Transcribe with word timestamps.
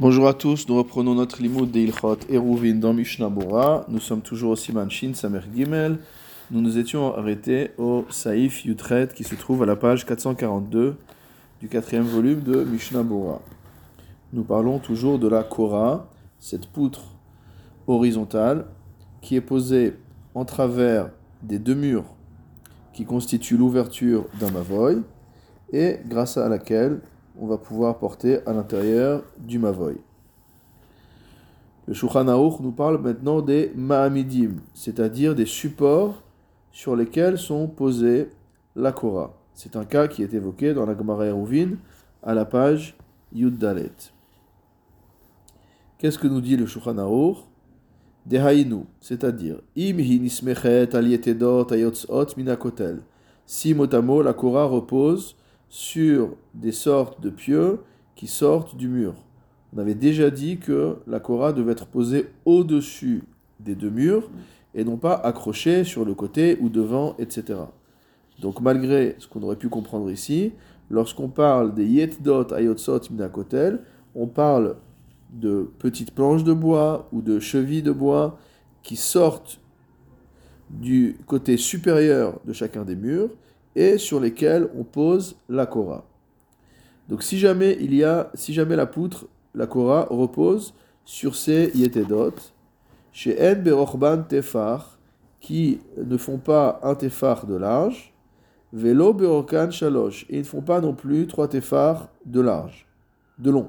Bonjour 0.00 0.26
à 0.26 0.32
tous, 0.32 0.66
nous 0.68 0.76
reprenons 0.78 1.14
notre 1.14 1.42
limoud 1.42 1.70
de 1.70 1.78
Ilchot 1.80 2.16
Eruvin 2.30 2.76
dans 2.76 2.94
Mishnah 2.94 3.28
Bora. 3.28 3.84
Nous 3.88 4.00
sommes 4.00 4.22
toujours 4.22 4.52
au 4.52 4.56
Siman 4.56 4.90
Shin 4.90 5.12
Samer 5.12 5.42
Gimel. 5.54 5.98
Nous 6.50 6.62
nous 6.62 6.78
étions 6.78 7.14
arrêtés 7.14 7.72
au 7.76 8.06
Saïf 8.08 8.64
Yutret 8.64 9.10
qui 9.14 9.22
se 9.22 9.34
trouve 9.34 9.62
à 9.62 9.66
la 9.66 9.76
page 9.76 10.06
442 10.06 10.96
du 11.60 11.68
quatrième 11.68 12.06
volume 12.06 12.40
de 12.40 12.64
Mishnah 12.64 13.02
Bora. 13.02 13.42
Nous 14.32 14.44
parlons 14.44 14.78
toujours 14.78 15.18
de 15.18 15.28
la 15.28 15.44
Korah, 15.44 16.08
cette 16.40 16.68
poutre 16.68 17.04
horizontale 17.86 18.64
qui 19.20 19.36
est 19.36 19.42
posée 19.42 19.98
en 20.34 20.46
travers 20.46 21.10
des 21.42 21.58
deux 21.58 21.74
murs 21.74 22.06
qui 22.94 23.04
constituent 23.04 23.58
l'ouverture 23.58 24.24
d'un 24.40 24.50
mavoy 24.50 25.02
et 25.70 25.98
grâce 26.08 26.38
à 26.38 26.48
laquelle 26.48 27.02
on 27.42 27.46
va 27.48 27.58
pouvoir 27.58 27.98
porter 27.98 28.38
à 28.46 28.52
l'intérieur 28.52 29.24
du 29.36 29.58
mavoy. 29.58 29.96
Le 31.88 31.92
Shulchan 31.92 32.22
nous 32.22 32.70
parle 32.70 33.02
maintenant 33.02 33.42
des 33.42 33.72
Mahamidim, 33.74 34.58
c'est-à-dire 34.74 35.34
des 35.34 35.44
supports 35.44 36.22
sur 36.70 36.94
lesquels 36.94 37.38
sont 37.38 37.66
posés 37.66 38.30
la 38.76 38.92
Korah. 38.92 39.34
C'est 39.54 39.74
un 39.74 39.84
cas 39.84 40.06
qui 40.06 40.22
est 40.22 40.32
évoqué 40.32 40.72
dans 40.72 40.86
la 40.86 40.96
Gemara 40.96 41.26
Eruvin 41.26 41.70
à 42.22 42.32
la 42.32 42.44
page 42.44 42.96
Yud 43.32 43.58
Dalet. 43.58 43.90
Qu'est-ce 45.98 46.18
que 46.18 46.28
nous 46.28 46.40
dit 46.40 46.56
le 46.56 46.66
Shulchan 46.66 46.94
Dehainu, 48.24 48.84
c'est-à-dire 49.00 49.56
Im 49.76 49.98
hinismechet 49.98 50.94
alietedot 50.94 51.72
ayotzot 51.72 52.36
minakotel. 52.36 53.00
Si 53.44 53.74
motamo 53.74 54.22
la 54.22 54.32
Korah 54.32 54.66
repose 54.66 55.34
sur 55.72 56.36
des 56.52 56.70
sortes 56.70 57.22
de 57.22 57.30
pieux 57.30 57.78
qui 58.14 58.26
sortent 58.26 58.76
du 58.76 58.88
mur. 58.88 59.14
On 59.74 59.78
avait 59.78 59.94
déjà 59.94 60.28
dit 60.28 60.58
que 60.58 60.98
la 61.06 61.18
Korah 61.18 61.54
devait 61.54 61.72
être 61.72 61.86
posée 61.86 62.28
au-dessus 62.44 63.24
des 63.58 63.74
deux 63.74 63.88
murs 63.88 64.28
et 64.74 64.84
non 64.84 64.98
pas 64.98 65.14
accrochée 65.14 65.84
sur 65.84 66.04
le 66.04 66.14
côté 66.14 66.58
ou 66.60 66.68
devant, 66.68 67.16
etc. 67.18 67.60
Donc 68.38 68.60
malgré 68.60 69.16
ce 69.18 69.26
qu'on 69.26 69.42
aurait 69.42 69.56
pu 69.56 69.70
comprendre 69.70 70.10
ici, 70.10 70.52
lorsqu'on 70.90 71.28
parle 71.28 71.72
des 71.72 71.86
yetdot 71.86 72.52
ayotsot 72.52 73.10
minakotel, 73.10 73.80
on 74.14 74.26
parle 74.26 74.76
de 75.32 75.70
petites 75.78 76.10
planches 76.10 76.44
de 76.44 76.52
bois 76.52 77.08
ou 77.12 77.22
de 77.22 77.40
chevilles 77.40 77.82
de 77.82 77.92
bois 77.92 78.38
qui 78.82 78.96
sortent 78.96 79.58
du 80.68 81.16
côté 81.24 81.56
supérieur 81.56 82.40
de 82.44 82.52
chacun 82.52 82.84
des 82.84 82.94
murs 82.94 83.30
et 83.74 83.98
sur 83.98 84.20
lesquels 84.20 84.68
on 84.76 84.84
pose 84.84 85.36
la 85.48 85.66
Korah. 85.66 86.04
Donc 87.08 87.22
si 87.22 87.38
jamais 87.38 87.76
il 87.80 87.94
y 87.94 88.04
a, 88.04 88.30
si 88.34 88.52
jamais 88.52 88.76
la 88.76 88.86
poutre, 88.86 89.26
la 89.54 89.66
Korah 89.66 90.06
repose 90.10 90.74
sur 91.04 91.34
ces 91.34 91.70
yetedot, 91.74 92.34
chez 93.12 93.36
En 93.38 93.60
Berochban 93.60 94.22
Tefar, 94.22 94.98
qui 95.40 95.80
ne 95.96 96.16
font 96.16 96.38
pas 96.38 96.80
un 96.82 96.94
tefar 96.94 97.46
de 97.46 97.56
large, 97.56 98.14
Velo 98.72 99.12
Berokan 99.12 99.70
Shalosh, 99.70 100.24
et 100.30 100.36
ils 100.36 100.42
ne 100.42 100.44
font 100.44 100.62
pas 100.62 100.80
non 100.80 100.94
plus 100.94 101.26
trois 101.26 101.48
tefars 101.48 102.08
de 102.24 102.40
large, 102.40 102.86
de 103.38 103.50
long. 103.50 103.68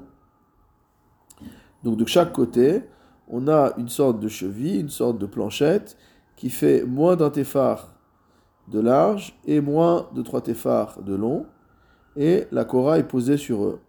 Donc 1.82 1.98
de 1.98 2.06
chaque 2.06 2.32
côté, 2.32 2.82
on 3.28 3.48
a 3.48 3.74
une 3.76 3.88
sorte 3.88 4.20
de 4.20 4.28
cheville, 4.28 4.80
une 4.80 4.88
sorte 4.88 5.18
de 5.18 5.26
planchette 5.26 5.96
qui 6.36 6.48
fait 6.48 6.84
moins 6.84 7.16
d'un 7.16 7.30
tefar 7.30 7.93
de 8.68 8.80
large 8.80 9.38
et 9.46 9.60
moins 9.60 10.08
de 10.14 10.22
trois 10.22 10.40
téphars 10.40 11.02
de 11.02 11.14
long, 11.14 11.46
et 12.16 12.46
la 12.52 12.64
Korah 12.64 12.98
est 12.98 13.08
posée 13.08 13.36
sur 13.36 13.64
eux. 13.64 13.80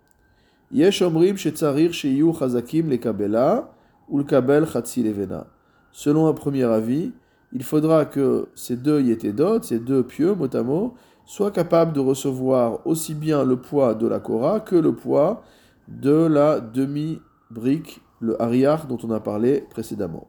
Yesh 0.71 1.01
omrim 1.01 1.37
shetzarir 1.37 1.93
sheyu 1.93 2.33
chazakim 2.33 2.89
le 2.89 2.97
kabela 2.97 3.71
ou 4.09 4.23
kabel 4.23 4.65
levena. 4.97 5.47
Selon 5.91 6.27
un 6.27 6.33
premier 6.33 6.63
avis, 6.63 7.13
il 7.53 7.63
faudra 7.63 8.05
que 8.05 8.49
ces 8.55 8.75
deux 8.75 9.01
yétédot, 9.01 9.61
ces 9.61 9.79
deux 9.79 10.03
pieux, 10.03 10.33
mot 10.33 10.53
à 10.53 10.63
mot, 10.63 10.95
soient 11.25 11.51
capables 11.51 11.93
de 11.93 11.99
recevoir 11.99 12.85
aussi 12.85 13.13
bien 13.13 13.43
le 13.43 13.57
poids 13.57 13.95
de 13.95 14.07
la 14.07 14.19
Korah 14.19 14.59
que 14.59 14.75
le 14.75 14.93
poids 14.93 15.43
de 15.87 16.25
la 16.25 16.59
demi-brique, 16.59 18.01
le 18.19 18.41
hariach 18.41 18.87
dont 18.87 18.97
on 19.03 19.11
a 19.11 19.19
parlé 19.19 19.61
précédemment. 19.69 20.27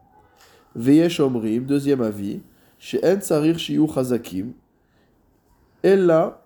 Veyesh 0.75 1.21
omrim, 1.21 1.65
deuxième 1.65 2.03
avis, 2.03 2.43
Sarir 2.79 3.59
Shiyu 3.59 3.87
Chazakim, 3.93 4.53
Ella 5.83 6.43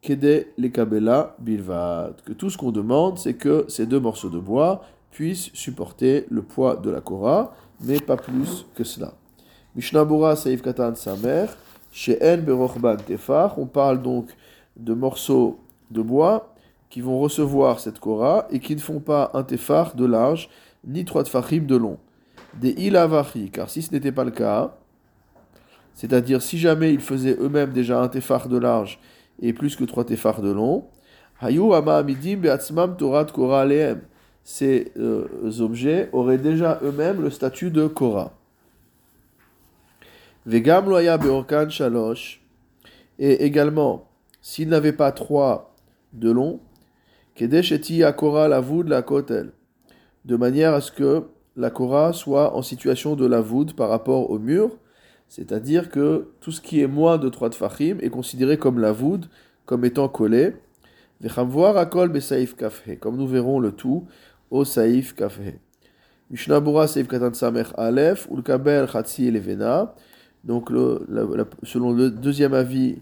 Kede 0.00 0.48
Lekabela 0.56 1.36
Bilvad. 1.38 2.22
Que 2.24 2.32
tout 2.32 2.50
ce 2.50 2.56
qu'on 2.56 2.70
demande, 2.70 3.18
c'est 3.18 3.34
que 3.34 3.64
ces 3.68 3.86
deux 3.86 4.00
morceaux 4.00 4.30
de 4.30 4.38
bois 4.38 4.82
puissent 5.10 5.50
supporter 5.54 6.26
le 6.30 6.42
poids 6.42 6.76
de 6.76 6.90
la 6.90 7.00
Korah, 7.00 7.54
mais 7.80 8.00
pas 8.00 8.16
plus 8.16 8.66
que 8.74 8.84
cela. 8.84 9.14
Mishnabura 9.74 10.36
Saif 10.36 10.62
Katan 10.62 10.94
Samer, 10.94 11.46
chez 11.90 12.18
En 12.22 12.38
Berochban 12.38 12.96
Tefar, 12.96 13.58
on 13.58 13.66
parle 13.66 14.02
donc 14.02 14.28
de 14.76 14.94
morceaux 14.94 15.58
de 15.90 16.02
bois 16.02 16.54
qui 16.90 17.00
vont 17.00 17.18
recevoir 17.18 17.80
cette 17.80 17.98
Korah 17.98 18.46
et 18.50 18.60
qui 18.60 18.74
ne 18.74 18.80
font 18.80 19.00
pas 19.00 19.30
un 19.34 19.42
tefar 19.42 19.94
de 19.94 20.06
large 20.06 20.48
ni 20.86 21.04
trois 21.04 21.24
tefachim 21.24 21.66
de 21.66 21.76
long. 21.76 21.98
Des 22.54 22.70
ilavachi, 22.70 23.50
car 23.50 23.68
si 23.68 23.82
ce 23.82 23.92
n'était 23.92 24.12
pas 24.12 24.24
le 24.24 24.30
cas, 24.30 24.74
c'est-à-dire, 25.98 26.42
si 26.42 26.58
jamais 26.58 26.94
ils 26.94 27.00
faisaient 27.00 27.36
eux-mêmes 27.40 27.72
déjà 27.72 28.00
un 28.00 28.06
tefar 28.06 28.48
de 28.48 28.56
large 28.56 29.00
et 29.42 29.52
plus 29.52 29.74
que 29.74 29.82
trois 29.82 30.04
tefars 30.04 30.42
de 30.42 30.52
long, 30.52 30.84
ces 34.44 34.92
euh, 34.96 35.26
objets 35.58 36.08
auraient 36.12 36.38
déjà 36.38 36.78
eux-mêmes 36.84 37.20
le 37.20 37.30
statut 37.30 37.72
de 37.72 37.88
Korah. 37.88 38.32
Vegam 40.46 40.88
loya 40.88 41.18
shalosh, 41.68 42.42
et 43.18 43.44
également, 43.44 44.08
s'ils 44.40 44.68
n'avaient 44.68 44.92
pas 44.92 45.10
trois 45.10 45.74
de 46.12 46.30
long, 46.30 46.60
kedesheti 47.34 48.04
akora 48.04 48.46
la 48.46 48.60
voud 48.60 48.86
la 48.86 49.02
kotel, 49.02 49.50
de 50.26 50.36
manière 50.36 50.74
à 50.74 50.80
ce 50.80 50.92
que 50.92 51.24
la 51.56 51.70
Korah 51.70 52.12
soit 52.12 52.54
en 52.54 52.62
situation 52.62 53.16
de 53.16 53.26
la 53.26 53.40
voûte 53.40 53.74
par 53.74 53.88
rapport 53.88 54.30
au 54.30 54.38
mur, 54.38 54.78
c'est-à-dire 55.28 55.90
que 55.90 56.28
tout 56.40 56.50
ce 56.50 56.60
qui 56.60 56.80
est 56.80 56.86
moins 56.86 57.18
de 57.18 57.28
3 57.28 57.50
tfachim 57.50 57.98
est 58.00 58.10
considéré 58.10 58.56
comme 58.56 58.78
la 58.78 58.92
voûte, 58.92 59.28
comme 59.66 59.84
étant 59.84 60.08
collé. 60.08 60.54
Comme 63.00 63.16
nous 63.16 63.26
verrons 63.26 63.60
le 63.60 63.72
tout 63.72 64.06
au 64.50 64.64
saif 64.64 65.14
kafhe. 65.14 65.40
Mishnabura 66.30 66.86
saif 66.86 67.08
katan 67.08 67.34
samer 67.34 67.64
alef, 67.76 68.28
ulkaber 68.30 68.86
chatsi 68.90 69.30
levena. 69.30 69.94
Donc, 70.44 70.70
selon 71.62 71.92
le 71.92 72.10
deuxième 72.10 72.54
avis, 72.54 72.98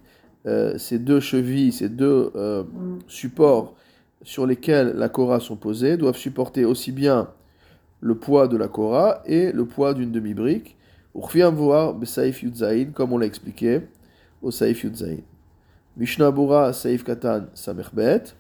euh, 0.47 0.78
ces 0.78 0.98
deux 0.98 1.20
chevilles, 1.20 1.72
ces 1.72 1.88
deux 1.88 2.31
euh, 2.34 2.65
supports 3.06 3.75
sur 4.22 4.47
lesquels 4.47 4.94
la 4.97 5.09
Korah 5.09 5.41
sont 5.41 5.56
posés 5.56 5.97
doivent 5.97 6.16
supporter 6.16 6.65
aussi 6.65 6.92
bien 6.92 7.28
le 8.00 8.15
poids 8.15 8.48
de 8.48 8.56
la 8.56 8.69
Korah 8.69 9.22
et 9.26 9.53
le 9.53 9.66
poids 9.66 9.92
d'une 9.92 10.10
demi-brique 10.10 10.75
comme 12.94 13.12
on 13.12 13.19
l'a 13.19 13.27
expliqué 13.27 13.82
au 14.43 14.50
Saif 14.50 14.84
Yudzaïn. 14.84 15.22
Mishnah 15.97 16.31
Bura 16.31 16.72
Saif 16.72 17.04
Katan 17.04 17.47
Samerbet. 17.54 18.34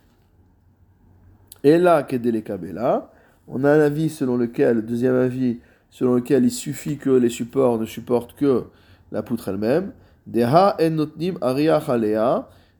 Et 1.64 1.78
là, 1.78 2.02
Kedele 2.02 2.42
Kabela. 2.42 3.10
On 3.48 3.64
a 3.64 3.70
un 3.70 3.80
avis 3.80 4.10
selon 4.10 4.36
lequel, 4.36 4.76
le 4.76 4.82
deuxième 4.82 5.14
avis, 5.14 5.58
selon 5.90 6.16
lequel 6.16 6.44
il 6.44 6.50
suffit 6.50 6.98
que 6.98 7.10
les 7.10 7.30
supports 7.30 7.78
ne 7.78 7.86
supportent 7.86 8.34
que 8.34 8.64
la 9.12 9.22
poutre 9.22 9.48
elle-même. 9.48 9.92
Deha 10.26 10.76
en 10.80 10.90
notnim 10.90 11.38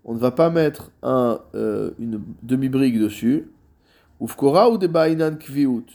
On 0.05 0.15
ne 0.15 0.19
va 0.19 0.31
pas 0.31 0.51
mettre 0.51 0.91
un, 1.03 1.41
euh, 1.55 1.93
une 1.99 2.21
demi-brique 2.43 2.99
dessus. 2.99 3.49
Ufkora 4.21 4.71
ou 4.71 4.79
de 4.79 4.89
kviut. 5.39 5.87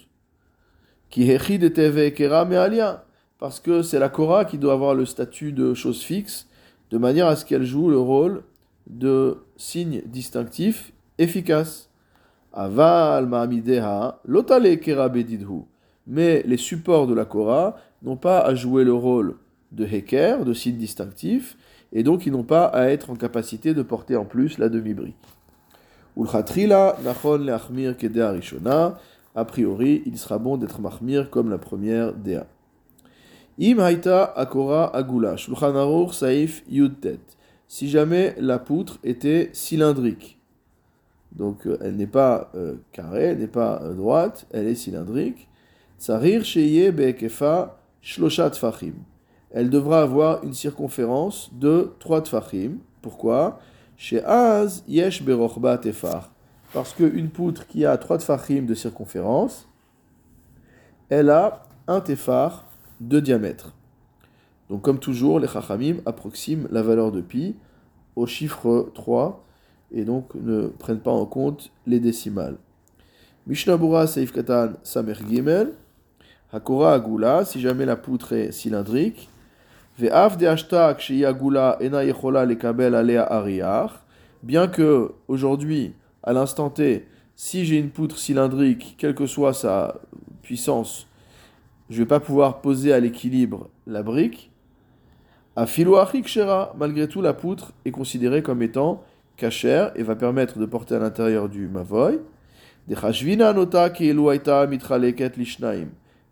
Ki 1.12 1.28
hechi 1.28 1.60
de 1.60 1.68
teve 1.68 2.14
kera 2.16 2.46
mealia 2.46 3.04
parce 3.42 3.60
que 3.60 3.82
c'est 3.82 3.98
la 3.98 4.08
Korah 4.08 4.46
qui 4.46 4.60
doit 4.60 4.74
avoir 4.74 4.94
le 4.94 5.04
statut 5.04 5.52
de 5.52 5.74
chose 5.74 6.04
fixe, 6.04 6.48
de 6.92 7.00
manière 7.00 7.26
à 7.26 7.36
ce 7.36 7.44
qu'elle 7.44 7.64
joue 7.64 7.90
le 7.90 7.98
rôle 7.98 8.44
de 8.86 9.38
signe 9.58 10.04
distinctif 10.06 10.94
efficace. 11.18 11.90
Aval 12.54 13.26
ma'amideha 13.26 14.22
lotale 14.26 14.80
kerabedidhu. 14.80 15.64
Mais 16.06 16.44
les 16.46 16.58
supports 16.58 17.08
de 17.08 17.16
la 17.16 17.26
Korah 17.26 17.78
n'ont 18.04 18.16
pas 18.16 18.42
à 18.42 18.54
jouer 18.54 18.84
le 18.84 18.94
rôle 18.94 19.38
de 19.72 19.86
heker, 19.86 20.46
de 20.46 20.54
signe 20.54 20.78
distinctif, 20.78 21.58
et 21.94 22.04
donc 22.04 22.28
ils 22.28 22.32
n'ont 22.32 22.44
pas 22.44 22.66
à 22.66 22.90
être 22.90 23.10
en 23.10 23.16
capacité 23.16 23.74
de 23.74 23.82
porter 23.82 24.16
en 24.16 24.26
plus 24.26 24.60
la 24.60 24.70
demi-brique. 24.70 25.16
Ulchatrila 26.16 26.98
nachon 27.04 27.40
leachmir 27.40 27.98
kedea 27.98 28.30
rishona. 28.34 29.00
A 29.34 29.46
priori, 29.46 30.04
il 30.06 30.20
sera 30.20 30.38
bon 30.38 30.58
d'être 30.58 30.80
mahmir 30.80 31.32
comme 31.32 31.50
la 31.50 31.58
première 31.58 32.14
dea. 32.14 32.46
Im 33.60 33.80
haïta 33.80 34.24
akora 34.36 34.88
agula, 34.94 35.38
shulchan 35.38 36.12
saif 36.12 36.64
yudtet. 36.70 37.20
Si 37.68 37.90
jamais 37.90 38.36
la 38.38 38.60
poutre 38.60 38.98
était 39.04 39.50
cylindrique. 39.54 40.40
Donc 41.32 41.66
euh, 41.66 41.78
elle 41.82 41.96
n'est 41.96 42.08
pas 42.08 42.52
euh, 42.56 42.76
carrée, 42.92 43.24
elle 43.24 43.40
n'est 43.40 43.48
pas 43.48 43.82
euh, 43.84 43.94
droite, 43.94 44.46
elle 44.52 44.68
est 44.68 44.76
cylindrique. 44.76 45.48
Tsarir 45.98 46.44
sheye 46.44 46.92
be'ekefa 46.92 47.78
shlosha 48.02 48.50
tfachim. 48.50 48.94
Elle 49.52 49.70
devra 49.70 50.02
avoir 50.02 50.44
une 50.44 50.54
circonférence 50.54 51.52
de 51.54 51.94
3 52.00 52.22
tfachim. 52.24 52.78
Pourquoi? 53.02 53.60
Chez 53.98 54.24
Az 54.24 54.84
yesh 54.88 55.24
berochba 55.24 55.78
tefar. 55.78 56.32
Parce 56.74 56.94
qu'une 56.94 57.30
poutre 57.30 57.68
qui 57.68 57.86
a 57.86 57.98
3 57.98 58.20
tfachim 58.20 58.66
de 58.66 58.74
circonférence, 58.74 59.68
elle 61.10 61.30
a 61.30 61.64
un 61.88 62.00
tefar 62.00 62.66
de 63.02 63.20
diamètre. 63.20 63.74
Donc 64.70 64.84
comme 64.84 65.00
toujours, 65.00 65.40
les 65.40 65.48
chachamim 65.48 65.98
approximent 66.06 66.68
la 66.72 66.82
valeur 66.82 67.12
de 67.12 67.20
pi 67.20 67.56
au 68.16 68.26
chiffre 68.26 68.90
3 68.94 69.44
et 69.92 70.06
donc 70.06 70.34
ne 70.36 70.68
prennent 70.68 71.00
pas 71.00 71.12
en 71.12 71.26
compte 71.26 71.72
les 71.86 72.00
décimales. 72.00 72.56
Mishnabura 73.48 74.08
Seif 74.08 74.32
Katan 74.32 74.74
Samer 74.84 75.16
Gimel, 75.28 75.74
Hakora 76.54 76.94
Agula, 76.94 77.44
si 77.44 77.60
jamais 77.60 77.86
la 77.86 77.96
poutre 77.96 78.34
est 78.34 78.52
cylindrique, 78.52 79.30
Ve'af 79.98 80.38
de 80.38 80.46
Ashtak 80.48 81.02
Shei 81.02 81.26
Agula 81.26 81.78
Ena 81.82 82.06
Yechola 82.06 82.46
Lekabel 82.46 82.96
Alea 82.96 83.24
Ariach, 83.24 83.92
bien 84.44 84.68
que 84.68 85.12
aujourd'hui, 85.28 85.94
à 86.24 86.34
l'instant 86.34 86.70
T, 86.70 87.08
si 87.36 87.66
j'ai 87.66 87.78
une 87.78 87.90
poutre 87.90 88.18
cylindrique, 88.18 88.96
quelle 88.98 89.16
que 89.16 89.26
soit 89.26 89.54
sa 89.54 90.00
puissance, 90.44 91.08
je 91.92 91.98
ne 91.98 92.04
vais 92.04 92.08
pas 92.08 92.22
pouvoir 92.22 92.62
poser 92.62 92.94
à 92.94 93.02
l'équilibre 93.02 93.70
la 93.86 94.02
brique. 94.02 94.50
A 95.58 95.66
Shera, 95.66 96.74
malgré 96.80 97.10
tout, 97.10 97.22
la 97.22 97.34
poutre 97.34 97.74
est 97.84 97.92
considérée 97.92 98.42
comme 98.42 98.62
étant 98.62 99.04
cachère 99.36 99.92
et 99.96 100.04
va 100.04 100.16
permettre 100.16 100.58
de 100.58 100.66
porter 100.66 100.96
à 100.96 101.00
l'intérieur 101.00 101.50
du 101.50 101.68
mavoy. 101.68 102.22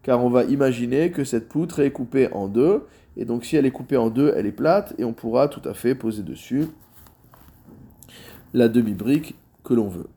Car 0.01 0.23
on 0.23 0.29
va 0.29 0.43
imaginer 0.45 1.11
que 1.11 1.25
cette 1.25 1.49
poutre 1.49 1.79
est 1.81 1.91
coupée 1.91 2.31
en 2.31 2.47
deux, 2.47 2.85
et 3.17 3.25
donc 3.25 3.43
si 3.43 3.57
elle 3.57 3.65
est 3.65 3.71
coupée 3.71 3.97
en 3.97 4.09
deux, 4.09 4.33
elle 4.37 4.45
est 4.45 4.53
plate, 4.53 4.93
et 4.97 5.03
on 5.03 5.11
pourra 5.11 5.49
tout 5.49 5.67
à 5.67 5.73
fait 5.73 5.93
poser 5.93 6.23
dessus 6.23 6.67
la 8.53 8.69
demi-brique 8.69 9.35
que 9.65 9.73
l'on 9.73 9.89
veut. 9.89 10.07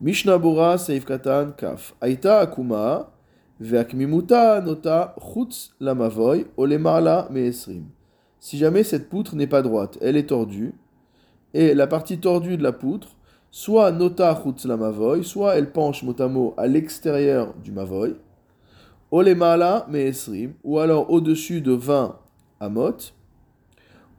Mishnabura 0.00 0.78
Seif 0.78 1.04
Katan 1.04 1.50
Kaf. 1.58 1.94
Aita 2.00 2.38
Akuma, 2.38 3.10
Nota 3.60 5.14
Chutz 5.20 5.74
Lamavoy, 5.80 6.46
Olemala 6.56 7.28
Meesrim. 7.30 7.84
Si 8.40 8.56
jamais 8.56 8.84
cette 8.84 9.10
poutre 9.10 9.36
n'est 9.36 9.46
pas 9.46 9.60
droite, 9.60 9.98
elle 10.00 10.16
est 10.16 10.28
tordue, 10.28 10.72
et 11.52 11.74
la 11.74 11.86
partie 11.86 12.18
tordue 12.18 12.56
de 12.56 12.62
la 12.62 12.72
poutre, 12.72 13.08
soit 13.50 13.92
nota 13.92 14.34
chutz 14.34 14.64
la 14.64 14.76
mavoy, 14.76 15.24
soit 15.24 15.56
elle 15.56 15.70
penche 15.70 16.02
motamo 16.02 16.54
à 16.56 16.66
l'extérieur 16.66 17.52
du 17.62 17.70
mavoy, 17.70 18.16
olemala 19.10 19.86
meesrim, 19.90 20.54
ou 20.64 20.78
alors 20.78 21.10
au-dessus 21.10 21.60
de 21.60 21.72
20 21.72 22.16
amot, 22.60 23.12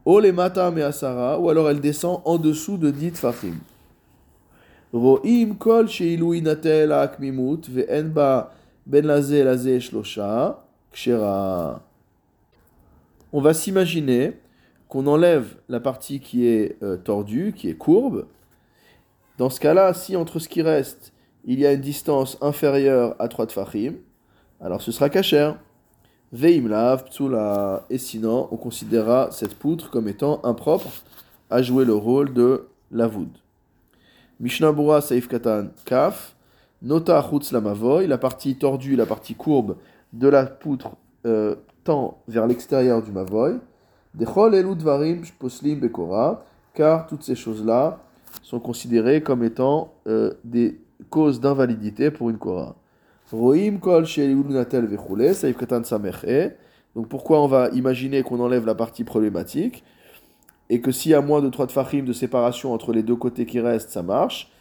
olemata 0.04 0.70
measara, 0.70 1.40
ou 1.40 1.48
alors 1.48 1.68
elle 1.68 1.80
descend 1.80 2.20
en 2.24 2.38
dessous 2.38 2.76
de 2.76 2.90
10 2.90 3.10
fachim. 3.12 3.56
Ro'im 4.92 5.54
kol 5.58 5.88
sheilu 5.88 6.36
inatel 6.36 6.92
akmimut 6.92 7.66
ve'en 7.68 8.10
ba 8.12 8.52
ben 8.86 9.06
laze 9.06 9.44
laze 9.44 9.78
shlosha 9.78 10.64
kshera. 10.92 11.82
On 13.32 13.40
va 13.40 13.54
s'imaginer 13.54 14.34
qu'on 14.88 15.06
enlève 15.06 15.56
la 15.68 15.80
partie 15.80 16.20
qui 16.20 16.46
est 16.46 16.76
euh, 16.82 16.96
tordue, 16.96 17.54
qui 17.56 17.70
est 17.70 17.74
courbe. 17.74 18.26
Dans 19.38 19.48
ce 19.48 19.58
cas-là, 19.58 19.94
si 19.94 20.16
entre 20.16 20.38
ce 20.38 20.48
qui 20.48 20.60
reste, 20.60 21.12
il 21.44 21.58
y 21.58 21.66
a 21.66 21.72
une 21.72 21.80
distance 21.80 22.36
inférieure 22.40 23.16
à 23.18 23.28
3 23.28 23.46
tfachim, 23.46 23.94
alors 24.60 24.82
ce 24.82 24.92
sera 24.92 25.08
kacher. 25.08 25.52
Veimlav, 26.32 27.04
ptsula. 27.04 27.84
Et 27.90 27.98
sinon, 27.98 28.48
on 28.50 28.56
considérera 28.56 29.30
cette 29.32 29.54
poutre 29.54 29.90
comme 29.90 30.08
étant 30.08 30.40
impropre 30.44 30.90
à 31.50 31.62
jouer 31.62 31.84
le 31.84 31.94
rôle 31.94 32.32
de 32.32 32.68
la 32.90 33.06
voûte. 33.06 33.42
Mishnabura 34.40 35.00
Saif 35.00 35.28
Katan 35.28 35.68
Kaf, 35.84 36.34
Nota 36.82 37.22
Chutz 37.22 37.52
Lamavoy, 37.52 38.08
la 38.08 38.18
partie 38.18 38.56
tordue, 38.56 38.96
la 38.96 39.06
partie 39.06 39.34
courbe 39.34 39.76
de 40.12 40.28
la 40.28 40.46
poutre 40.46 40.90
euh, 41.26 41.54
tend 41.84 42.18
vers 42.26 42.46
l'extérieur 42.46 43.02
du 43.02 43.12
Mavoy 43.12 43.60
car 46.74 47.06
toutes 47.06 47.22
ces 47.22 47.34
choses-là 47.34 48.00
sont 48.42 48.60
considérées 48.60 49.22
comme 49.22 49.44
étant 49.44 49.94
euh, 50.06 50.32
des 50.44 50.80
causes 51.08 51.40
d'invalidité 51.40 52.10
pour 52.10 52.30
une 52.30 52.38
Kora. 52.38 52.74
Donc 56.94 57.08
pourquoi 57.08 57.40
on 57.40 57.46
va 57.46 57.68
imaginer 57.70 58.22
qu'on 58.22 58.40
enlève 58.40 58.66
la 58.66 58.74
partie 58.74 59.04
problématique 59.04 59.84
et 60.68 60.80
que 60.80 60.90
s'il 60.92 61.12
y 61.12 61.14
a 61.14 61.22
moins 61.22 61.40
de 61.40 61.48
3 61.48 61.68
tfachim 61.68 62.02
de 62.02 62.12
séparation 62.12 62.74
entre 62.74 62.92
les 62.92 63.02
deux 63.02 63.16
côtés 63.16 63.46
qui 63.46 63.60
restent, 63.60 63.90
ça 63.90 64.02
marche? 64.02 64.51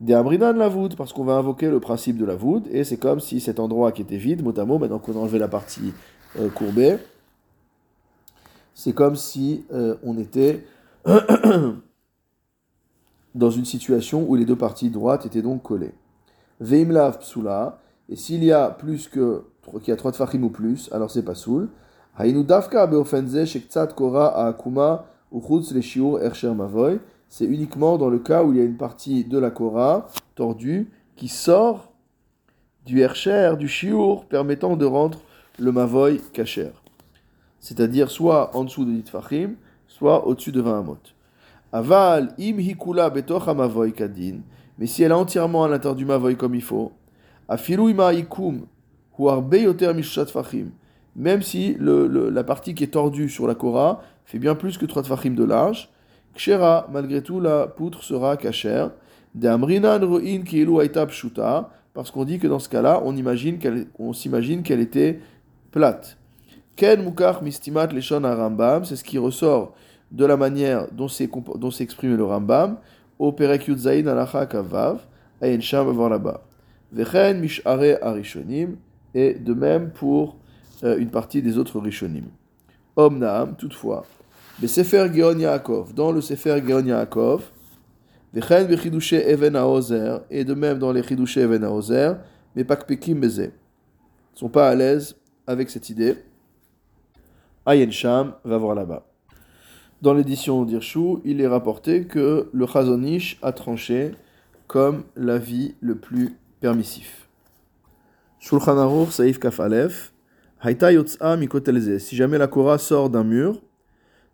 Des 0.00 0.14
amrinan 0.14 0.52
la 0.52 0.68
voûte, 0.68 0.96
parce 0.96 1.12
qu'on 1.12 1.24
va 1.24 1.34
invoquer 1.34 1.70
le 1.70 1.80
principe 1.80 2.18
de 2.18 2.24
la 2.24 2.34
voûte, 2.34 2.66
et 2.70 2.84
c'est 2.84 2.96
comme 2.96 3.20
si 3.20 3.40
cet 3.40 3.60
endroit 3.60 3.92
qui 3.92 4.02
était 4.02 4.16
vide, 4.16 4.42
mot 4.42 4.58
à 4.58 4.64
mot, 4.64 4.78
maintenant 4.78 4.98
qu'on 4.98 5.12
a 5.12 5.18
enlevé 5.18 5.38
la 5.38 5.48
partie 5.48 5.92
euh, 6.38 6.48
courbée, 6.50 6.98
c'est 8.74 8.92
comme 8.92 9.16
si 9.16 9.64
euh, 9.72 9.94
on 10.02 10.18
était 10.18 10.66
dans 13.34 13.50
une 13.50 13.64
situation 13.64 14.28
où 14.28 14.34
les 14.34 14.44
deux 14.44 14.56
parties 14.56 14.90
droites 14.90 15.26
étaient 15.26 15.42
donc 15.42 15.62
collées. 15.62 15.94
Veimlav 16.60 17.18
psula, 17.18 17.78
et 18.08 18.16
s'il 18.16 18.44
y 18.44 18.52
a 18.52 18.70
plus 18.70 19.08
que 19.08 19.44
qu'il 19.82 19.94
a 19.94 19.96
trois 19.96 20.12
tfachim 20.12 20.42
ou 20.42 20.50
plus, 20.50 20.90
alors 20.92 21.10
c'est 21.10 21.22
pas 21.22 21.34
soul. 21.34 21.68
Hainu 22.18 22.44
davka 22.44 22.86
beofenze 22.86 23.46
shektsat 23.46 23.94
kora 23.94 24.46
akuma 24.46 25.06
uchutz 25.32 25.72
le 25.72 25.80
shiur 25.80 26.20
ersher 26.20 26.54
mavoy. 26.54 27.00
C'est 27.28 27.44
uniquement 27.44 27.98
dans 27.98 28.10
le 28.10 28.18
cas 28.18 28.44
où 28.44 28.52
il 28.52 28.58
y 28.58 28.60
a 28.60 28.64
une 28.64 28.76
partie 28.76 29.24
de 29.24 29.38
la 29.38 29.50
kora 29.50 30.08
tordue 30.34 30.90
qui 31.16 31.28
sort 31.28 31.92
du 32.86 33.00
ersher, 33.00 33.56
du 33.58 33.68
shiur, 33.68 34.24
permettant 34.26 34.76
de 34.76 34.84
rendre 34.84 35.20
le 35.58 35.72
mavoy 35.72 36.20
kacher 36.32 36.70
c'est-à-dire 37.64 38.10
soit 38.10 38.54
en 38.54 38.64
dessous 38.64 38.84
de 38.84 39.08
Fachim, 39.08 39.54
soit 39.88 40.26
au-dessus 40.26 40.52
de 40.52 40.60
20 40.60 40.80
amot. 40.80 40.98
Aval 41.72 42.34
im 42.38 42.58
hikula 42.58 43.08
betoch 43.08 43.46
mavoy 43.46 43.90
kadin, 43.92 44.40
mais 44.78 44.86
si 44.86 45.02
elle 45.02 45.12
est 45.12 45.14
entièrement 45.14 45.64
à 45.64 45.68
l'intérieur 45.68 45.96
du 45.96 46.04
mavoy 46.04 46.36
comme 46.36 46.54
il 46.54 46.62
faut, 46.62 46.92
afilu 47.48 47.90
ima 47.90 48.12
ikum 48.12 48.66
huarbe 49.18 49.54
yoter 49.54 49.92
même 51.16 51.40
si 51.40 51.76
la 51.80 52.44
partie 52.44 52.74
qui 52.74 52.84
est 52.84 52.88
tordue 52.88 53.30
sur 53.30 53.46
la 53.46 53.54
kora 53.54 54.02
fait 54.26 54.38
bien 54.38 54.54
plus 54.54 54.76
que 54.76 54.84
3 54.84 55.04
fachim 55.04 55.30
de 55.30 55.44
large, 55.44 55.88
kshera, 56.34 56.88
malgré 56.92 57.22
tout, 57.22 57.40
la 57.40 57.66
poutre 57.66 58.02
sera 58.02 58.36
kasher, 58.36 58.86
de 59.34 59.48
amrinan 59.48 60.00
kielu 60.44 60.80
aita 60.82 61.06
pshuta, 61.06 61.70
parce 61.92 62.10
qu'on 62.10 62.24
dit 62.24 62.38
que 62.38 62.46
dans 62.46 62.58
ce 62.58 62.68
cas-là, 62.68 63.00
on, 63.04 63.16
imagine 63.16 63.58
qu'elle, 63.58 63.86
s'imagine 64.12 64.62
qu'elle 64.62 64.80
était 64.80 65.20
plate. 65.70 66.16
Ken 66.76 67.04
Mukach 67.04 67.40
Mistimat 67.40 67.86
Leshon 67.86 68.22
Rambam, 68.22 68.84
c'est 68.84 68.96
ce 68.96 69.04
qui 69.04 69.18
ressort 69.18 69.74
de 70.10 70.24
la 70.24 70.36
manière 70.36 70.88
dont 70.92 71.08
s'exprime 71.70 72.16
le 72.16 72.24
Rambam, 72.24 72.78
au 73.18 73.32
Perek 73.32 73.68
Yudzaïn 73.68 74.06
Alacha 74.08 74.46
Kavav, 74.46 75.00
Ayen 75.40 75.60
Sham 75.60 75.88
voir 75.88 76.10
là-bas. 76.10 76.42
Vechen 76.92 77.40
Mishare 77.40 77.98
Arishonim, 78.02 78.76
et 79.14 79.34
de 79.34 79.54
même 79.54 79.90
pour 79.90 80.36
euh, 80.82 80.98
une 80.98 81.10
partie 81.10 81.42
des 81.42 81.58
autres 81.58 81.78
Rishonim. 81.80 82.24
Omnam, 82.96 83.54
toutefois, 83.56 84.04
Geon 84.62 85.38
Yaakov, 85.38 85.94
dans 85.94 86.12
le 86.12 86.20
Sefer 86.20 86.62
Geon 86.66 86.86
Yaakov, 86.86 87.42
Vechen 88.32 88.68
Even 89.12 89.56
et 90.30 90.44
de 90.44 90.54
même 90.54 90.78
dans 90.78 90.92
les 90.92 91.02
Chidushe 91.02 91.36
Even 91.36 91.64
Haozer, 91.64 92.18
mais 92.54 92.64
Pakpekim 92.64 93.20
Beze. 93.20 93.38
Ne 93.40 93.50
sont 94.34 94.48
pas 94.48 94.68
à 94.68 94.74
l'aise 94.74 95.16
avec 95.46 95.70
cette 95.70 95.90
idée. 95.90 96.16
Ayen 97.66 97.90
Sham 97.90 98.34
va 98.44 98.58
voir 98.58 98.74
là-bas. 98.74 99.06
Dans 100.02 100.12
l'édition 100.12 100.64
d'Irshu, 100.64 101.18
il 101.24 101.40
est 101.40 101.46
rapporté 101.46 102.04
que 102.04 102.50
le 102.52 102.66
Chazonish 102.66 103.38
a 103.42 103.52
tranché 103.52 104.12
comme 104.66 105.04
l'avis 105.16 105.74
le 105.80 105.94
plus 105.94 106.36
permissif. 106.60 107.28
Shulchan 108.38 108.76
Aruch 108.76 109.12
Saif 109.12 109.38
Kaf 109.38 109.60
Aleph, 109.60 110.12
Haïta 110.60 110.92
Yotza 110.92 111.36
Mikotelze, 111.36 111.98
si 111.98 112.16
jamais 112.16 112.38
la 112.38 112.48
Korah 112.48 112.78
sort 112.78 113.08
d'un 113.08 113.24
mur, 113.24 113.62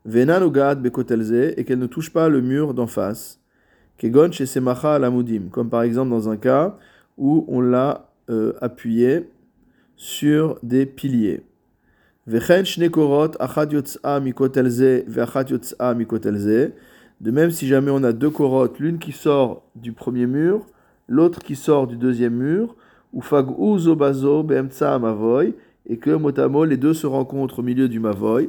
et 0.07 1.65
qu'elle 1.65 1.79
ne 1.79 1.87
touche 1.87 2.11
pas 2.11 2.29
le 2.29 2.41
mur 2.41 2.75
d'en 2.75 2.87
face, 2.87 3.41
Kegon 3.99 4.33
chez 4.33 4.47
Semacha 4.47 4.95
Alamudim, 4.95 5.49
comme 5.51 5.69
par 5.69 5.83
exemple 5.83 6.11
dans 6.11 6.29
un 6.31 6.39
cas 6.39 6.79
où 7.19 7.45
on 7.49 7.61
l'a 7.61 8.09
euh, 8.31 8.55
appuyé 8.63 9.29
sur 9.97 10.59
des 10.63 10.87
piliers. 10.87 11.43
De 12.27 12.39
même, 17.31 17.51
si 17.51 17.67
jamais 17.67 17.91
on 17.91 18.03
a 18.03 18.13
deux 18.13 18.31
corottes, 18.31 18.79
l'une 18.79 18.99
qui 18.99 19.13
sort 19.13 19.63
du 19.75 19.93
premier 19.93 20.27
mur, 20.27 20.65
l'autre 21.07 21.41
qui 21.41 21.57
sort 21.57 21.87
du 21.87 21.97
deuxième 21.97 22.35
mur, 22.35 22.77
ou 23.13 23.21
fagou 23.21 23.79
zobazo 23.79 24.43
beemtsa 24.43 24.99
mavoy, 24.99 25.55
et 25.87 25.99
que 25.99 26.11
motamo 26.11 26.65
les 26.65 26.79
deux 26.79 26.95
se 26.95 27.07
rencontrent 27.07 27.59
au 27.59 27.63
milieu 27.63 27.89
du 27.89 28.01
mavoy. 28.01 28.49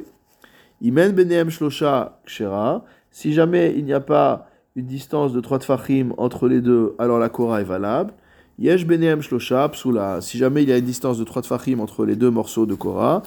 Imen 0.82 1.12
beneem 1.12 1.48
shlosha 1.48 2.18
kshera. 2.26 2.84
Si 3.10 3.32
jamais 3.32 3.72
il 3.76 3.84
n'y 3.84 3.92
a 3.92 4.00
pas 4.00 4.48
une 4.74 4.86
distance 4.86 5.32
de 5.32 5.40
3 5.40 5.60
tfachim 5.60 6.12
entre 6.16 6.48
les 6.48 6.60
deux, 6.60 6.94
alors 6.98 7.18
la 7.18 7.28
kora 7.28 7.60
est 7.60 7.64
valable. 7.64 8.12
Yesh 8.58 8.84
beneem 8.86 9.22
shlosha 9.22 9.68
psula. 9.68 10.20
Si 10.20 10.38
jamais 10.38 10.64
il 10.64 10.68
y 10.68 10.72
a 10.72 10.78
une 10.78 10.84
distance 10.84 11.18
de 11.18 11.24
3 11.24 11.42
tfachim 11.42 11.78
entre 11.78 12.04
les 12.04 12.16
deux 12.16 12.30
morceaux 12.30 12.66
de 12.66 12.74
kora, 12.74 13.22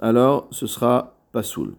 alors 0.00 0.48
ce 0.50 0.66
sera 0.66 1.14
pasoul. 1.32 1.74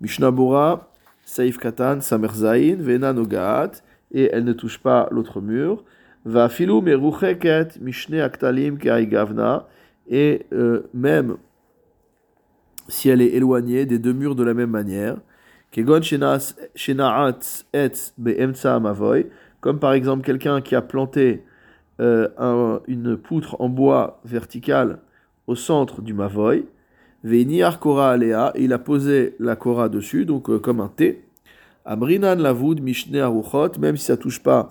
Mishnah 0.00 0.30
Bora, 0.30 0.92
Saif 1.24 1.58
Katan, 1.58 2.00
Samer 2.00 2.32
Zain, 2.34 2.76
Vena 2.78 3.12
Nogat, 3.12 3.82
et 4.12 4.30
elle 4.32 4.44
ne 4.44 4.52
touche 4.52 4.78
pas 4.78 5.08
l'autre 5.10 5.40
mur. 5.40 5.82
Va 6.24 6.48
filou 6.48 6.82
merucheket, 6.82 7.80
Mishne 7.80 8.20
Aktalim, 8.20 8.76
Gavna, 8.76 9.66
et 10.08 10.46
euh, 10.52 10.82
même 10.94 11.36
si 12.90 13.08
elle 13.08 13.22
est 13.22 13.32
éloignée 13.34 13.86
des 13.86 13.98
deux 13.98 14.12
murs 14.12 14.34
de 14.34 14.44
la 14.44 14.52
même 14.52 14.70
manière, 14.70 15.16
comme 19.60 19.78
par 19.78 19.92
exemple 19.92 20.24
quelqu'un 20.24 20.60
qui 20.60 20.74
a 20.74 20.82
planté 20.82 21.44
euh, 22.00 22.28
un, 22.38 22.80
une 22.88 23.16
poutre 23.16 23.56
en 23.60 23.68
bois 23.68 24.20
verticale 24.24 24.98
au 25.46 25.54
centre 25.54 26.02
du 26.02 26.12
Mavoy, 26.12 26.64
Veiniar 27.22 27.78
Alea, 27.86 28.52
il 28.58 28.72
a 28.72 28.78
posé 28.78 29.36
la 29.38 29.54
Kora 29.54 29.88
dessus, 29.88 30.24
donc 30.24 30.48
euh, 30.48 30.58
comme 30.58 30.80
un 30.80 30.88
T. 30.88 31.24
Amrinan 31.84 32.36
Lavoud 32.36 32.80
Mishne 32.80 33.16
Aruchot, 33.16 33.78
même 33.78 33.96
si 33.96 34.06
ça 34.06 34.16
touche 34.16 34.42
pas 34.42 34.70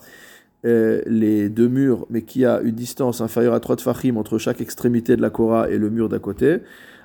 euh, 0.66 1.02
les 1.06 1.50
deux 1.50 1.68
murs, 1.68 2.06
mais 2.10 2.24
qui 2.24 2.46
a 2.46 2.60
une 2.62 2.76
distance 2.76 3.22
inférieure 3.22 3.54
à 3.54 3.60
3 3.60 3.78
tfachim 3.78 4.18
entre 4.18 4.38
chaque 4.38 4.62
extrémité 4.62 5.16
de 5.16 5.22
la 5.22 5.30
Kora 5.30 5.70
et 5.70 5.78
le 5.78 5.90
mur 5.90 6.10
d'à 6.10 6.20
côté, 6.20 6.58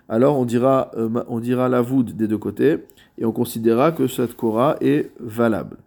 alors 0.08 0.38
on 0.38 0.44
dira, 0.44 0.90
euh, 0.96 1.08
on 1.28 1.40
dira 1.40 1.68
Lavoud 1.68 2.16
des 2.16 2.28
deux 2.28 2.38
côtés, 2.38 2.84
et 3.18 3.24
on 3.24 3.32
considérera 3.32 3.92
que 3.92 4.06
cette 4.06 4.36
Kora 4.36 4.76
est 4.80 5.10
valable. 5.18 5.78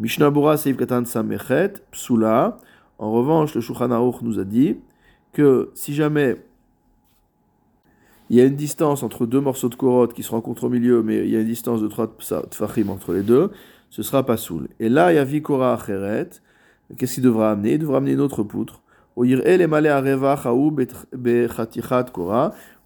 Mishnah 0.00 0.30
Bora 0.30 0.56
Seif 0.56 0.76
Katan 0.76 1.04
Samechet, 1.04 1.74
Psula. 1.92 2.56
En 2.98 3.12
revanche, 3.12 3.54
le 3.54 3.60
Shulchan 3.60 3.88
nous 4.22 4.38
a 4.38 4.44
dit 4.44 4.76
que 5.32 5.70
si 5.74 5.94
jamais 5.94 6.36
il 8.30 8.36
y 8.36 8.40
a 8.40 8.44
une 8.44 8.56
distance 8.56 9.02
entre 9.02 9.26
deux 9.26 9.40
morceaux 9.40 9.68
de 9.68 9.74
korotte 9.74 10.14
qui 10.14 10.22
se 10.22 10.30
rencontrent 10.30 10.64
au 10.64 10.68
milieu, 10.70 11.02
mais 11.02 11.18
il 11.18 11.30
y 11.30 11.36
a 11.36 11.40
une 11.40 11.46
distance 11.46 11.82
de 11.82 11.88
trois 11.88 12.08
tfachim 12.50 12.88
entre 12.88 13.12
les 13.12 13.22
deux, 13.22 13.50
ce 13.90 14.02
sera 14.02 14.24
pas 14.24 14.38
soul. 14.38 14.68
Et 14.80 14.88
là, 14.88 15.12
il 15.12 15.16
y 15.16 15.18
a 15.18 15.24
vikora 15.24 15.74
acheret. 15.74 16.30
Qu'est-ce 16.96 17.14
qu'il 17.14 17.24
devra 17.24 17.50
amener? 17.50 17.74
Il 17.74 17.78
devra 17.80 17.98
amener 17.98 18.12
une 18.12 18.20
autre 18.20 18.42
poutre. 18.42 18.80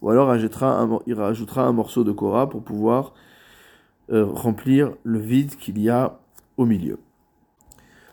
Ou 0.02 0.10
alors 0.10 0.34
il 1.06 1.14
rajoutera 1.14 1.66
un 1.66 1.72
morceau 1.72 2.04
de 2.04 2.12
kora 2.12 2.48
pour 2.48 2.62
pouvoir 2.62 3.14
euh, 4.12 4.24
remplir 4.24 4.92
le 5.04 5.18
vide 5.18 5.56
qu'il 5.56 5.78
y 5.78 5.88
a 5.88 6.18
au 6.56 6.66
milieu. 6.66 6.98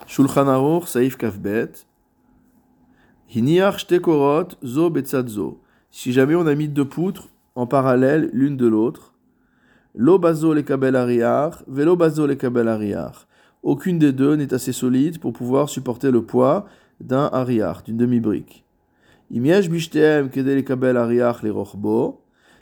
Shulchan 0.07 0.47
Aruch 0.47 0.87
Saif 0.87 1.17
Kafbet 1.17 1.71
Hiniach 3.29 3.87
Korot 4.01 4.49
Zo 4.63 4.89
Betzadzo 4.89 5.63
si 5.93 6.11
jamais 6.11 6.33
on 6.33 6.47
a 6.47 6.55
mis 6.55 6.67
deux 6.67 6.85
poutres 6.85 7.29
en 7.53 7.67
parallèle 7.67 8.31
l'une 8.33 8.57
de 8.57 8.65
l'autre, 8.65 9.13
lo 9.93 10.17
bazo 10.17 10.51
le 10.55 10.63
kabel 10.63 10.95
ariar, 10.95 11.63
velo 11.67 11.95
bazo 11.95 12.25
le 12.25 12.33
kabel 12.33 12.67
ariar. 12.67 13.27
Aucune 13.61 13.99
des 13.99 14.11
deux 14.11 14.35
n'est 14.35 14.55
assez 14.55 14.73
solide 14.73 15.19
pour 15.19 15.33
pouvoir 15.33 15.69
supporter 15.69 16.09
le 16.09 16.23
poids 16.23 16.65
d'un 16.99 17.29
ariar, 17.31 17.83
d'une 17.83 17.97
demi-brique. 17.97 18.65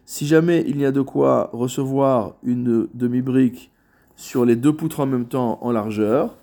Si 0.05 0.27
jamais 0.27 0.63
il 0.67 0.79
y 0.79 0.85
a 0.85 0.91
de 0.91 1.01
quoi 1.01 1.49
recevoir 1.53 2.35
une 2.43 2.87
demi-brique 2.93 3.71
sur 4.15 4.45
les 4.45 4.55
deux 4.55 4.73
poutres 4.75 4.99
en 4.99 5.05
même 5.05 5.27
temps 5.27 5.59
en 5.61 5.71
largeur, 5.71 6.37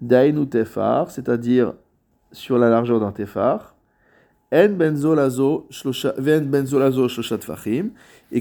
dainu 0.00 0.48
tefar, 0.48 1.10
c'est-à-dire 1.10 1.74
sur 2.32 2.58
la 2.58 2.70
largeur 2.70 3.00
d'un 3.00 3.12
tefar, 3.12 3.74
et 4.54 4.68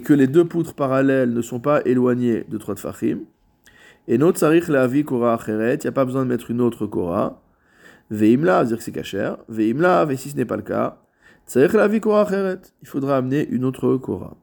que 0.01 0.13
les 0.13 0.27
deux 0.27 0.45
poutres 0.45 0.73
parallèles 0.73 1.33
ne 1.33 1.41
sont 1.41 1.59
pas 1.59 1.81
éloignées 1.85 2.43
de 2.49 2.57
trois 2.57 2.75
tfachim. 2.75 3.19
Et 4.07 4.17
notre 4.17 4.39
sarich 4.39 4.69
avi 4.69 5.05
kora 5.05 5.35
acheret, 5.35 5.75
il 5.75 5.85
n'y 5.85 5.87
a 5.87 5.91
pas 5.93 6.05
besoin 6.05 6.23
de 6.23 6.29
mettre 6.29 6.51
une 6.51 6.59
autre 6.59 6.85
kora. 6.85 7.40
Veimla, 8.11 8.65
dire 8.65 8.77
que 8.77 8.83
c'est 8.83 8.91
kacher. 8.91 9.33
Veimla, 9.47 10.05
et 10.09 10.17
si 10.17 10.29
ce 10.29 10.35
n'est 10.35 10.45
pas 10.45 10.57
le 10.57 10.61
cas, 10.63 10.97
il 11.55 11.69
faudra 12.87 13.17
amener 13.17 13.47
une 13.47 13.63
autre 13.63 13.95
kora. 13.95 14.35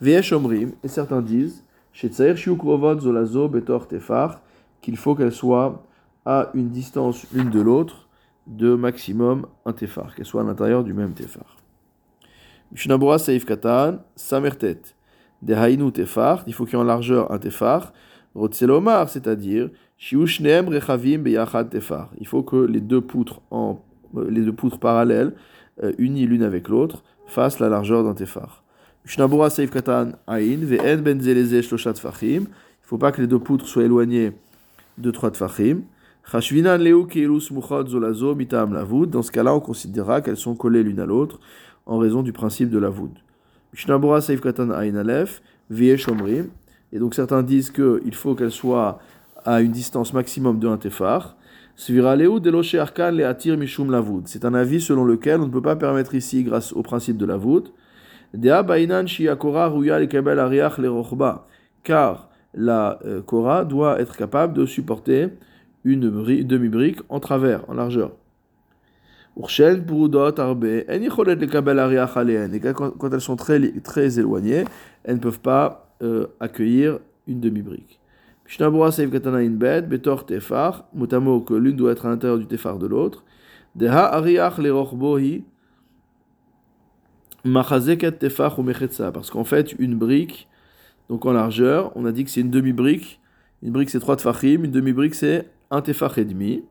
Veyesh 0.00 0.32
omrim, 0.32 0.72
et 0.84 0.88
certains 0.88 1.22
disent, 1.22 1.64
chez 1.92 2.10
zolazo 2.10 3.48
betor 3.48 3.88
tefar, 3.88 4.42
qu'il 4.82 4.96
faut 4.98 5.14
qu'elles 5.14 5.32
soient 5.32 5.82
à 6.26 6.50
une 6.54 6.68
distance 6.68 7.26
l'une 7.32 7.50
de 7.50 7.60
l'autre 7.60 8.08
de 8.46 8.74
maximum 8.74 9.46
un 9.64 9.72
tefar, 9.72 10.14
qu'elle 10.14 10.26
soit 10.26 10.42
à 10.42 10.44
l'intérieur 10.44 10.84
du 10.84 10.92
même 10.92 11.14
tefar. 11.14 11.56
Mishnabura 12.72 13.18
Saif 13.18 13.46
Katan, 13.46 13.98
Samertet, 14.16 14.82
de 15.40 15.54
Hainu 15.54 15.92
tefar, 15.92 16.44
il 16.46 16.52
faut 16.52 16.64
qu'il 16.66 16.74
y 16.74 16.76
ait 16.76 16.82
en 16.82 16.84
largeur 16.84 17.32
un 17.32 17.38
tefar, 17.38 17.92
Rotselomar, 18.34 19.08
c'est-à-dire, 19.08 19.70
Il 22.18 22.26
faut 22.26 22.42
que 22.42 22.56
les 22.56 22.80
deux 22.80 23.00
poutres, 23.00 23.40
en, 23.52 23.80
euh, 24.16 24.28
les 24.28 24.40
deux 24.40 24.52
poutres 24.52 24.80
parallèles, 24.80 25.32
euh, 25.80 25.92
unies 25.96 26.26
l'une 26.26 26.42
avec 26.42 26.68
l'autre, 26.68 27.04
fassent 27.26 27.60
la 27.60 27.68
largeur 27.68 28.02
d'un 28.02 28.14
tefar. 28.14 28.64
Ben 29.16 29.28
il 29.28 30.58
ne 30.58 30.66
faut 32.82 32.98
pas 32.98 33.12
que 33.12 33.20
les 33.20 33.28
deux 33.28 33.38
poutres 33.38 33.68
soient 33.68 33.84
éloignées 33.84 34.32
de 34.98 35.10
trois 35.12 35.30
tefachim. 35.30 35.82
Dans 36.32 36.40
ce 39.22 39.30
cas-là, 39.30 39.54
on 39.54 39.60
considérera 39.60 40.20
qu'elles 40.20 40.36
sont 40.36 40.56
collées 40.56 40.82
l'une 40.82 40.98
à 40.98 41.06
l'autre 41.06 41.38
en 41.86 41.98
raison 41.98 42.24
du 42.24 42.32
principe 42.32 42.70
de 42.70 42.78
la 42.78 42.88
voûte. 42.90 43.16
Et 46.92 46.98
donc 46.98 47.14
certains 47.14 47.42
disent 47.42 47.70
qu'il 47.70 48.14
faut 48.14 48.34
qu'elles 48.34 48.50
soient 48.50 48.98
à 49.44 49.60
une 49.60 49.72
distance 49.72 50.12
maximum 50.12 50.58
de 50.58 50.68
1 50.68 50.78
tefar. 50.78 51.36
C'est 51.74 51.98
un 52.00 52.18
avis 54.54 54.80
selon 54.80 55.04
lequel 55.04 55.40
on 55.40 55.46
ne 55.46 55.50
peut 55.50 55.62
pas 55.62 55.76
permettre 55.76 56.14
ici, 56.14 56.44
grâce 56.44 56.72
au 56.72 56.82
principe 56.82 57.16
de 57.16 57.26
la 57.26 57.36
voûte, 57.36 57.72
car 61.84 62.28
la 62.54 62.98
euh, 63.04 63.22
Kora 63.22 63.64
doit 63.64 64.00
être 64.00 64.16
capable 64.16 64.54
de 64.54 64.66
supporter 64.66 65.30
une 65.84 66.00
demi-brique 66.44 67.00
en 67.08 67.20
travers, 67.20 67.68
en 67.68 67.74
largeur. 67.74 68.12
Et 69.34 69.40
quand 72.60 73.12
elles 73.12 73.20
sont 73.20 73.36
très, 73.36 73.80
très 73.80 74.18
éloignées, 74.18 74.64
elles 75.04 75.16
ne 75.16 75.20
peuvent 75.20 75.40
pas 75.40 75.94
euh, 76.02 76.26
accueillir 76.38 76.98
une 77.26 77.40
demi-brique. 77.40 78.01
Betor 79.88 80.26
tefar, 80.26 80.84
motamo 80.94 81.40
que 81.40 81.54
l'une 81.54 81.76
doit 81.76 81.92
être 81.92 82.06
à 82.06 82.10
l'intérieur 82.10 82.38
du 82.38 82.46
tefar 82.46 82.78
de 82.78 82.86
l'autre. 82.86 83.24
Deha 83.74 84.06
ariach 84.14 84.58
le 84.58 84.72
rochbohi, 84.72 85.44
tefar 88.18 88.58
ou 88.58 88.64
parce 89.12 89.30
qu'en 89.30 89.44
fait, 89.44 89.74
une 89.78 89.96
brique, 89.96 90.48
donc 91.08 91.26
en 91.26 91.32
largeur, 91.32 91.92
on 91.96 92.04
a 92.04 92.12
dit 92.12 92.24
que 92.24 92.30
c'est 92.30 92.40
une 92.40 92.50
demi-brique. 92.50 93.20
Une 93.62 93.70
brique 93.70 93.90
c'est 93.90 94.00
3 94.00 94.16
tefachim, 94.16 94.64
une 94.64 94.70
demi-brique 94.70 95.14
c'est 95.14 95.48
un 95.70 95.80
tefach 95.80 96.18
et 96.18 96.24
demi. 96.24 96.64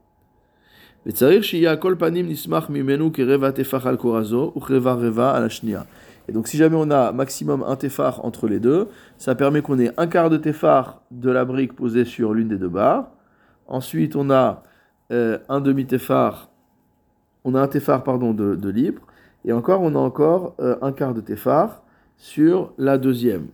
Et 6.28 6.32
donc 6.32 6.48
si 6.48 6.58
jamais 6.58 6.76
on 6.78 6.90
a 6.92 7.12
maximum 7.12 7.64
un 7.64 7.76
tefar 7.76 8.24
entre 8.26 8.48
les 8.48 8.60
deux, 8.60 8.90
ça 9.18 9.36
permet 9.36 9.62
qu'on 9.62 9.80
ait 9.80 9.92
un 9.98 10.08
quart 10.08 10.30
de 10.30 10.38
tefar 10.38 11.02
de 11.12 11.30
la 11.30 11.46
brique 11.46 11.74
posée 11.74 12.06
sur 12.06 12.34
l'une 12.34 12.48
des 12.48 12.58
deux 12.58 12.70
barres. 12.70 13.12
Ensuite 13.68 14.16
on 14.16 14.30
a 14.30 14.64
euh, 15.12 15.40
un 15.50 15.62
demi 15.62 15.86
tefar, 15.86 16.50
on 17.44 17.56
a 17.56 17.62
un 17.62 17.68
tefar 17.68 18.04
pardon 18.04 18.34
de, 18.34 18.70
libre, 18.70 19.02
et 19.46 19.52
encore 19.52 19.82
on 19.82 19.96
a 19.96 20.00
encore 20.00 20.56
euh, 20.60 20.76
un 20.82 20.92
quart 20.92 21.14
de 21.14 21.22
tefar 21.22 21.84
sur 22.18 22.74
la 22.78 22.98
deuxième. 22.98 23.48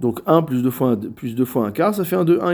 Donc 0.00 0.20
1 0.26 0.42
plus 0.42 0.62
2 0.62 0.70
fois, 0.70 0.96
plus 0.96 1.34
2 1.34 1.44
fois 1.44 1.66
un 1.66 1.72
quart, 1.72 1.94
ça 1.94 2.04
fait 2.04 2.16
un 2.16 2.24
2, 2.24 2.40
1 2.42 2.52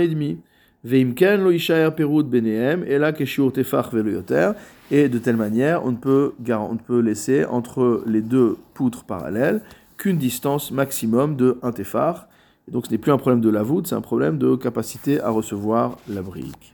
et 4.90 5.08
de 5.08 5.18
telle 5.18 5.36
manière, 5.36 5.84
on 5.86 5.92
ne, 5.92 5.96
peut, 5.96 6.32
on 6.50 6.76
peut 6.76 7.00
laisser 7.00 7.46
entre 7.46 8.02
les 8.06 8.20
deux 8.20 8.58
poutres 8.74 9.04
parallèles 9.04 9.62
qu'une 9.96 10.18
distance 10.18 10.70
maximum 10.70 11.36
de 11.36 11.58
1 11.62 11.72
tefar, 11.72 12.28
donc 12.70 12.86
ce 12.86 12.90
n'est 12.90 12.98
plus 12.98 13.12
un 13.12 13.16
problème 13.16 13.40
de 13.40 13.48
la 13.48 13.62
voûte, 13.62 13.86
c'est 13.86 13.94
un 13.94 14.02
problème 14.02 14.36
de 14.36 14.56
capacité 14.56 15.20
à 15.20 15.30
recevoir 15.30 15.96
la 16.08 16.20
brique. 16.20 16.73